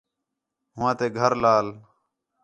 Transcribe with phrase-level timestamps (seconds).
[0.77, 1.67] ہوآں تے گھر لال